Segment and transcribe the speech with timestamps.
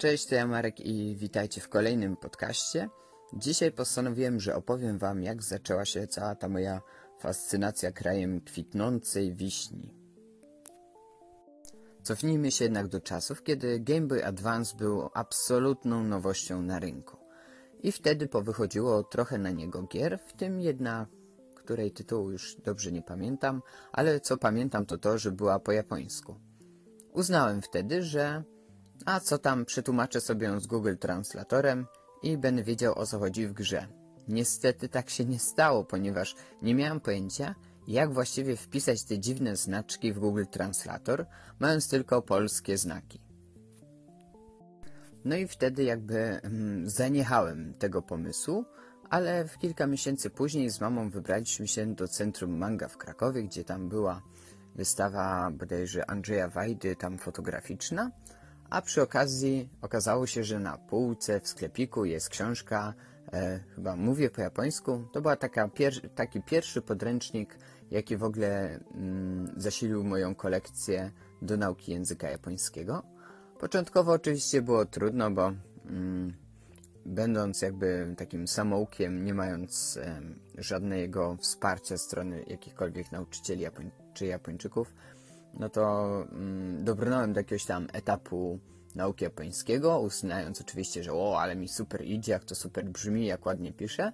[0.00, 2.88] Cześć, to ja Marek i witajcie w kolejnym podcaście.
[3.32, 6.80] Dzisiaj postanowiłem, że opowiem wam, jak zaczęła się cała ta moja
[7.18, 9.94] fascynacja krajem kwitnącej wiśni.
[12.02, 17.16] Cofnijmy się jednak do czasów, kiedy Game Boy Advance był absolutną nowością na rynku.
[17.82, 21.06] I wtedy powychodziło trochę na niego gier, w tym jedna,
[21.54, 23.62] której tytułu już dobrze nie pamiętam,
[23.92, 26.34] ale co pamiętam to to, że była po japońsku.
[27.12, 28.44] Uznałem wtedy, że
[29.06, 31.86] a co tam przetłumaczę sobie ją z Google Translatorem
[32.22, 33.86] i będę wiedział o co chodzi w grze.
[34.28, 37.54] Niestety tak się nie stało, ponieważ nie miałem pojęcia,
[37.88, 41.26] jak właściwie wpisać te dziwne znaczki w Google Translator,
[41.58, 43.20] mając tylko polskie znaki.
[45.24, 48.64] No i wtedy jakby mm, zaniechałem tego pomysłu,
[49.10, 53.64] ale w kilka miesięcy później z mamą wybraliśmy się do Centrum Manga w Krakowie, gdzie
[53.64, 54.22] tam była
[54.74, 58.10] wystawa bodajże Andrzeja Wajdy, tam fotograficzna,
[58.70, 62.94] a przy okazji okazało się, że na półce w sklepiku jest książka,
[63.32, 67.58] e, chyba mówię po japońsku, to była taka pier taki pierwszy podręcznik,
[67.90, 71.10] jaki w ogóle mm, zasilił moją kolekcję
[71.42, 73.02] do nauki języka japońskiego.
[73.60, 75.52] Początkowo oczywiście było trudno, bo
[75.86, 76.34] mm,
[77.06, 80.20] będąc jakby takim samoukiem, nie mając e,
[80.58, 84.94] żadnego wsparcia strony jakichkolwiek nauczycieli Japoń czy Japończyków,
[85.54, 88.58] no to mm, dobrnąłem do jakiegoś tam etapu
[88.94, 93.46] nauki japońskiego, uznając oczywiście, że o, ale mi super idzie, jak to super brzmi, jak
[93.46, 94.12] ładnie piszę.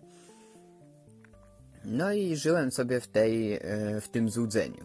[1.84, 3.61] No i żyłem sobie w, tej, e,
[4.01, 4.84] w tym złudzeniu.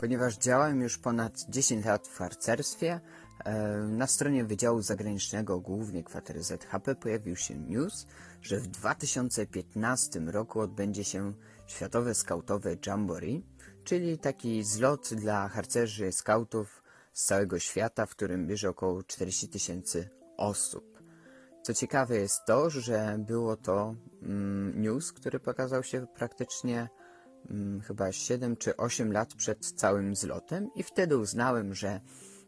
[0.00, 3.00] Ponieważ działałem już ponad 10 lat w harcerstwie,
[3.44, 8.06] e, na stronie Wydziału Zagranicznego głównie kwatery ZHP pojawił się news,
[8.42, 11.32] że w 2015 roku odbędzie się
[11.66, 13.42] Światowe Skautowe Jamboree,
[13.84, 20.08] czyli taki zlot dla harcerzy skautów z całego świata, w którym bierze około 40 tysięcy
[20.36, 21.02] osób.
[21.62, 26.88] Co ciekawe jest to, że było to mm, news, który pokazał się praktycznie
[27.50, 32.00] mm, chyba 7 czy 8 lat przed całym zlotem i wtedy uznałem, że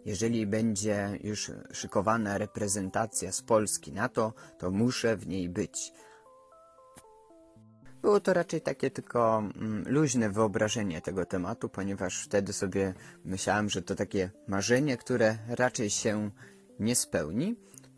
[0.04, 5.92] jeżeli będzie już szykowana reprezentacja z Polski na to, to muszę w niej być.
[8.04, 12.94] Było to raczej takie tylko mm, luźne wyobrażenie tego tematu, ponieważ wtedy sobie
[13.24, 16.30] myślałem, że to takie marzenie, które raczej się
[16.78, 17.56] nie spełni,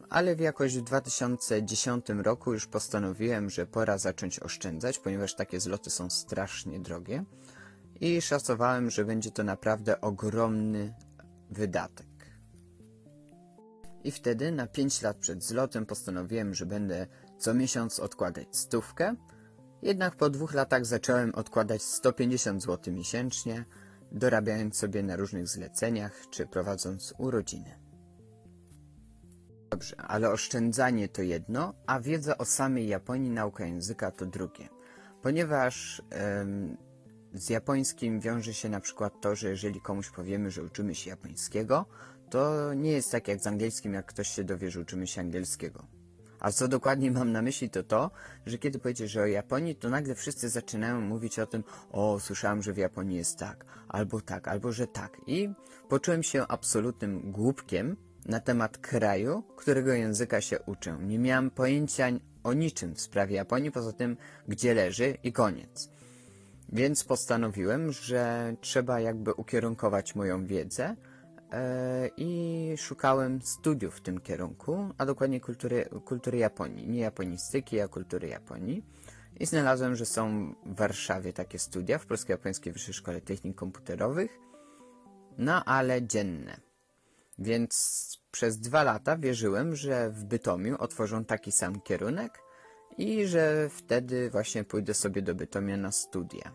[0.09, 6.11] ale jakoś w 2010 roku już postanowiłem, że pora zacząć oszczędzać, ponieważ takie zloty są
[6.11, 7.25] strasznie drogie
[8.01, 10.95] i szacowałem, że będzie to naprawdę ogromny
[11.51, 12.07] wydatek.
[14.05, 17.07] I wtedy na 5 lat przed zlotem postanowiłem, że będę
[17.39, 19.17] co miesiąc odkładać stówkę,
[19.87, 23.65] jednak po dwóch latach zacząłem odkładać 150 zł miesięcznie,
[24.13, 27.79] dorabiając sobie na różnych zleceniach czy prowadząc urodziny.
[29.71, 34.69] Dobrze, ale oszczędzanie to jedno, a wiedza o samej Japonii, nauka języka to drugie.
[35.23, 36.03] Ponieważ
[36.43, 36.77] ym,
[37.35, 41.87] z japońskim wiąże się na przykład to, że jeżeli komuś powiemy, że uczymy się japońskiego,
[42.31, 45.96] to nie jest tak jak z angielskim, jak ktoś się dowie, że uczymy się angielskiego.
[46.41, 48.11] A co dokładnie mam na myśli to to,
[48.47, 52.73] że kiedy powiedziesz, o Japonii, to nagle wszyscy zaczynają mówić o tym, o, słyszałem, że
[52.73, 55.17] w Japonii jest tak, albo tak, albo że tak.
[55.27, 55.49] I
[55.89, 60.99] poczułem się absolutnym głupkiem na temat kraju, którego języka się uczę.
[61.01, 62.07] Nie miałem pojęcia
[62.45, 64.17] o niczym w sprawie Japonii, poza tym,
[64.49, 65.91] gdzie leży i koniec.
[66.73, 70.97] Więc postanowiłem, że trzeba jakby ukierunkować moją wiedzę,
[72.17, 76.89] i szukałem studiów w tym kierunku, a dokładnie kultury, kultury Japonii.
[76.89, 78.83] Nie japonistyki, a kultury Japonii.
[79.41, 84.39] I znalazłem, że są w Warszawie takie studia w Polsko-Japońskiej Wyższej Szkole Technik Komputerowych,
[85.39, 86.61] no ale dzienne.
[87.39, 92.39] Więc przez dwa lata wierzyłem, że w Bytomiu otworzą taki sam kierunek
[92.99, 96.53] i że wtedy właśnie pójdę sobie do Bytomia na studia.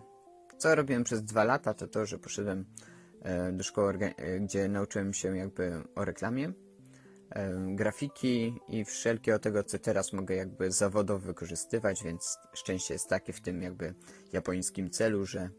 [0.57, 3.00] Co robiłem przez dwa lata, to to, że poszedłem E,
[3.53, 6.53] do szkoły, e, gdzie nauczyłem się jakby o reklamie,
[7.29, 13.33] e, grafiki i wszelkiego tego, co teraz mogę jakby zawodowo wykorzystywać, więc szczęście jest takie
[13.33, 13.93] w tym jakby
[14.33, 15.49] japońskim celu, że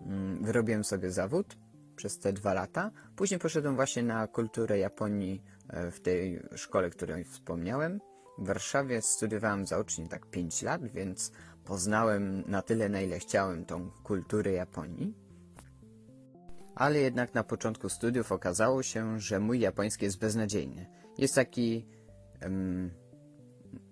[0.00, 1.56] mm, wyrobiłem sobie zawód
[1.96, 2.90] przez te dwa lata.
[3.16, 5.42] Później poszedłem właśnie na kulturę Japonii
[5.90, 8.00] w tej szkole, której wspomniałem.
[8.38, 11.32] W Warszawie studiowałem zaocznie tak 5 lat, więc
[11.64, 15.23] poznałem na tyle, na ile chciałem tą kulturę Japonii
[16.74, 20.86] ale jednak na początku studiów okazało się, że mój japoński jest beznadziejny.
[21.18, 21.86] Jest taki
[22.42, 22.90] um,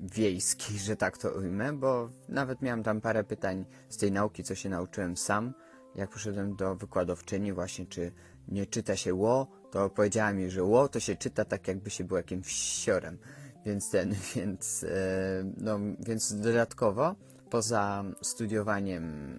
[0.00, 4.54] wiejski, że tak to ujmę, bo nawet miałem tam parę pytań z tej nauki, co
[4.54, 5.54] się nauczyłem sam,
[5.94, 8.12] jak poszedłem do wykładowczyni właśnie, czy
[8.48, 12.04] nie czyta się ło, to powiedziała mi, że ło to się czyta tak jakby się
[12.04, 13.18] był jakimś siorem.
[13.66, 17.14] Więc ten, więc, e, no, więc dodatkowo,
[17.50, 19.38] poza studiowaniem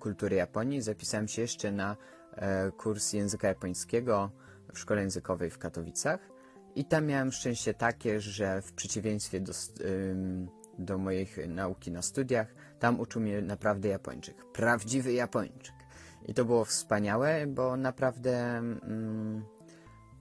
[0.00, 1.96] kultury Japonii, zapisałem się jeszcze na
[2.76, 4.30] kurs języka japońskiego
[4.74, 6.20] w szkole językowej w Katowicach.
[6.74, 9.52] I tam miałem szczęście takie, że w przeciwieństwie do,
[10.78, 14.52] do moich nauki na studiach, tam uczył mnie naprawdę Japończyk.
[14.52, 15.74] Prawdziwy Japończyk.
[16.28, 19.44] I to było wspaniałe, bo naprawdę mm,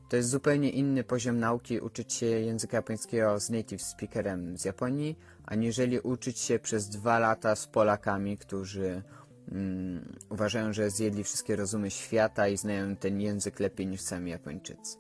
[0.09, 5.19] to jest zupełnie inny poziom nauki uczyć się języka japońskiego z native speakerem z Japonii,
[5.45, 9.04] aniżeli uczyć się przez dwa lata z Polakami, którzy
[9.52, 14.98] mm, uważają, że zjedli wszystkie rozumy świata i znają ten język lepiej niż sami Japończycy.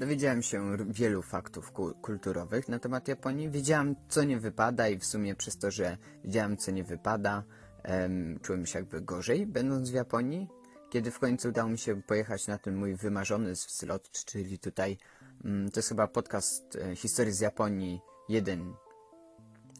[0.00, 1.72] Dowiedziałem się wielu faktów
[2.02, 3.50] kulturowych na temat Japonii.
[3.50, 7.42] Wiedziałem, co nie wypada i w sumie przez to, że wiedziałem, co nie wypada,
[7.82, 10.48] em, czułem się jakby gorzej, będąc w Japonii.
[10.90, 14.98] Kiedy w końcu udało mi się pojechać na ten mój wymarzony zlot, czyli tutaj,
[15.44, 18.74] mm, to jest chyba podcast e, historii z Japonii 1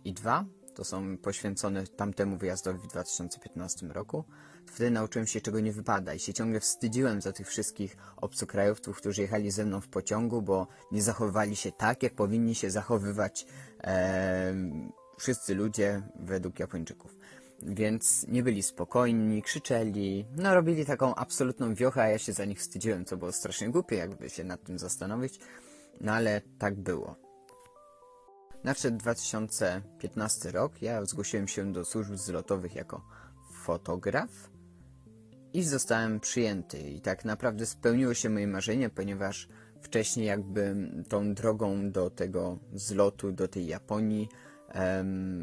[0.05, 0.45] i 2,
[0.81, 4.25] to są poświęcone tamtemu wyjazdowi w 2015 roku.
[4.67, 9.23] Wtedy nauczyłem się, czego nie wypada i się ciągle wstydziłem za tych wszystkich obcokrajowców, którzy
[9.23, 13.47] jechali ze mną w pociągu, bo nie zachowywali się tak, jak powinni się zachowywać
[13.85, 14.55] e,
[15.19, 17.17] wszyscy ludzie według Japończyków.
[17.63, 22.59] Więc nie byli spokojni, krzyczeli, no robili taką absolutną wiochę, a ja się za nich
[22.59, 25.41] wstydziłem, co było strasznie głupie, jakby się nad tym zastanowić.
[26.01, 27.30] No ale tak było.
[28.65, 33.05] Nadszedł 2015 rok, ja zgłosiłem się do służb zlotowych jako
[33.53, 34.51] fotograf
[35.53, 36.79] i zostałem przyjęty.
[36.79, 39.49] I tak naprawdę spełniło się moje marzenie, ponieważ
[39.83, 40.77] wcześniej jakby
[41.09, 44.29] tą drogą do tego zlotu, do tej Japonii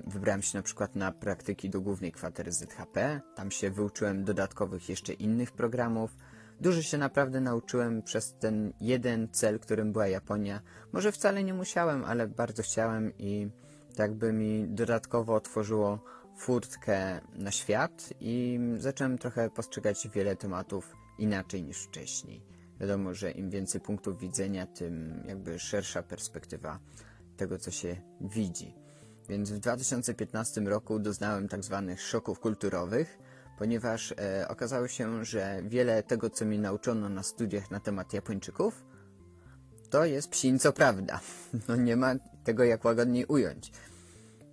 [0.08, 3.22] wybrałem się na przykład na praktyki do głównej kwatery ZHP.
[3.36, 6.18] Tam się wyuczyłem dodatkowych jeszcze innych programów.
[6.62, 10.62] Dużo się naprawdę nauczyłem przez ten jeden cel, którym była Japonia.
[10.94, 13.50] Może wcale nie musiałem, ale bardzo chciałem i
[13.96, 16.00] tak by mi dodatkowo otworzyło
[16.38, 22.42] furtkę na świat i zacząłem trochę postrzegać wiele tematów inaczej niż wcześniej.
[22.80, 26.80] Wiadomo, że im więcej punktów widzenia, tym jakby szersza perspektywa
[27.38, 28.76] tego, co się widzi.
[29.30, 33.20] Więc w 2015 roku doznałem tak zwanych szoków kulturowych,
[33.58, 38.86] ponieważ e, okazało się, że wiele tego, co mi nauczono na studiach na temat Japończyków,
[39.90, 41.20] to jest psin co prawda.
[41.68, 43.72] No nie ma tego jak łagodniej ująć.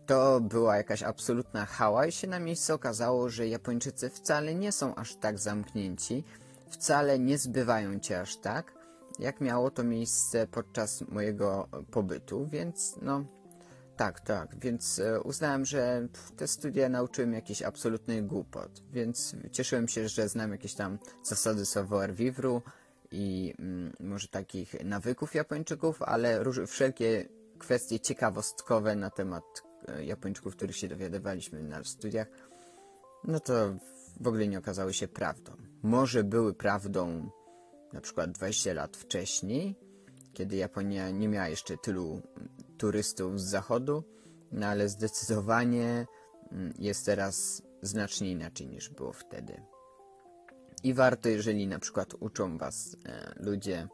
[0.06, 4.94] To była jakaś absolutna hała i się na miejscu okazało, że Japończycy wcale nie są
[4.94, 6.24] aż tak zamknięci,
[6.68, 8.72] wcale nie zbywają cię aż tak,
[9.18, 13.24] jak miało to miejsce podczas mojego pobytu, więc no
[13.96, 19.88] tak, tak, więc e, uznałem, że te studia nauczyły mnie jakiś absolutny głupot, więc cieszyłem
[19.88, 22.61] się, że znam jakieś tam zasady savoir vivre
[23.11, 29.44] i mm, może takich nawyków Japończyków, ale wszelkie kwestie ciekawostkowe na temat
[29.88, 32.29] e, Japończyków, których się dowiadywaliśmy na studiach,
[33.25, 33.75] no to
[34.20, 35.52] w ogóle nie okazały się prawdą.
[35.82, 37.31] Może były prawdą
[37.93, 39.76] na przykład 20 lat wcześniej,
[40.32, 42.23] kiedy Japonia nie miała jeszcze tylu
[42.78, 44.04] turystów z zachodu,
[44.52, 46.06] no ale zdecydowanie
[46.52, 49.62] mm, jest teraz znacznie inaczej niż było wtedy.
[50.82, 53.88] I warto, jeżeli na przykład uczą Was e, ludzie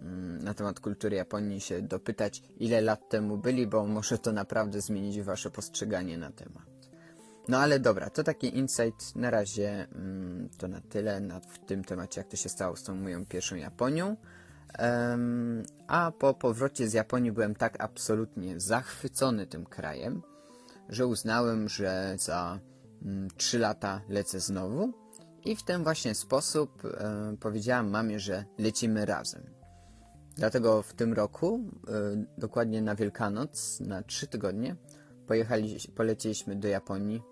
[0.00, 4.80] mm, na temat kultury Japonii, się dopytać, ile lat temu byli, bo może to naprawdę
[4.80, 6.70] zmienić Wasze postrzeganie na temat.
[7.48, 9.16] No ale dobra, to taki insight.
[9.16, 12.82] Na razie mm, to na tyle na, w tym temacie, jak to się stało z
[12.82, 14.16] tą moją pierwszą Japonią.
[15.90, 20.22] A po powrocie z Japonii byłem tak absolutnie zachwycony tym krajem,
[20.88, 22.60] że uznałem, że za
[23.02, 24.92] mm, 3 lata lecę znowu
[25.44, 29.42] i w ten właśnie sposób e, powiedziałam mamie, że lecimy razem.
[30.36, 34.76] Dlatego w tym roku, e, dokładnie na Wielkanoc, na 3 tygodnie,
[35.26, 37.22] pojechali, polecieliśmy do Japonii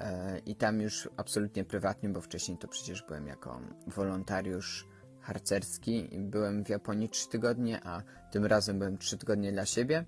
[0.00, 4.93] e, i tam już absolutnie prywatnie, bo wcześniej to przecież byłem jako wolontariusz
[5.24, 6.08] harcerski.
[6.18, 10.04] Byłem w Japonii 3 tygodnie, a tym razem byłem 3 tygodnie dla siebie.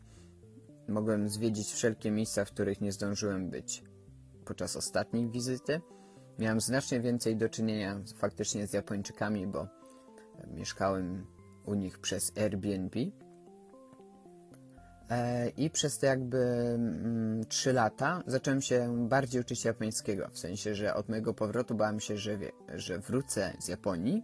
[0.89, 3.85] Mogłem zwiedzić wszelkie miejsca, w których nie zdążyłem być
[4.45, 5.81] podczas ostatniej wizyty.
[6.39, 9.67] Miałem znacznie więcej do czynienia faktycznie z Japończykami, bo
[10.47, 11.27] mieszkałem
[11.67, 13.01] u nich przez Airbnb.
[15.11, 20.29] E, I przez te jakby mm, 3 lata zacząłem się bardziej uczyć japońskiego.
[20.33, 24.23] W sensie, że od mojego powrotu bałem się, że, wie, że wrócę z Japonii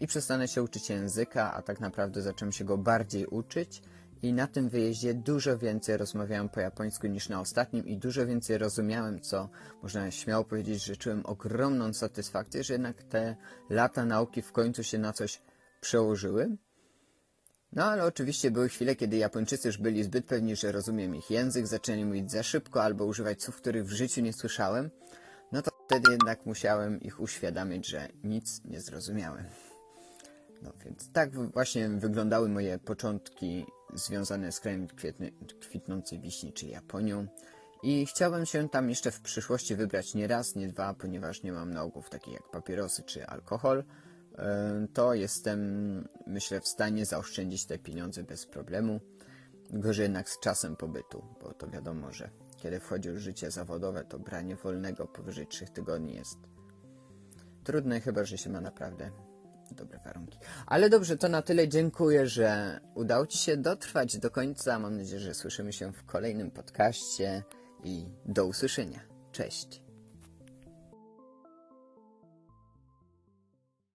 [0.00, 3.82] i przestanę się uczyć języka, a tak naprawdę zacząłem się go bardziej uczyć
[4.22, 8.58] I na tym wyjeździe dużo więcej rozmawiałem po japońsku niż na ostatnim i dużo więcej
[8.58, 9.48] rozumiałem, co
[9.82, 13.36] można śmiało powiedzieć, że czułem ogromną satysfakcję, że jednak te
[13.70, 15.42] lata nauki w końcu się na coś
[15.80, 16.56] przełożyły.
[17.72, 21.66] No ale oczywiście były chwile, kiedy Japończycy już byli zbyt pewni, że rozumiem ich język,
[21.66, 24.90] zaczęli mówić za szybko albo używać słów, których w życiu nie słyszałem.
[25.52, 29.44] No to wtedy jednak musiałem ich uświadamiać, że nic nie zrozumiałem.
[30.62, 37.26] No więc tak właśnie wyglądały moje początki związane z krajem kwietny, kwitnącej wiśni, czy Japonią.
[37.82, 41.72] I chciałbym się tam jeszcze w przyszłości wybrać nie raz, nie dwa, ponieważ nie mam
[41.72, 43.84] nałogów takich jak papierosy czy alkohol.
[44.94, 45.60] To jestem,
[46.26, 49.00] myślę, w stanie zaoszczędzić te pieniądze bez problemu.
[49.70, 54.18] Gorzej jednak z czasem pobytu, bo to wiadomo, że kiedy wchodzi już życie zawodowe, to
[54.18, 56.38] branie wolnego powyżej 3 tygodni jest
[57.64, 59.10] trudne, chyba że się ma naprawdę
[59.74, 60.38] dobre warunki.
[60.66, 64.78] Ale dobrze, to na tyle dziękuję, że udało Ci się dotrwać do końca.
[64.78, 67.42] Mam nadzieję, że słyszymy się w kolejnym podcaście
[67.84, 69.00] i do usłyszenia.
[69.32, 69.85] Cześć.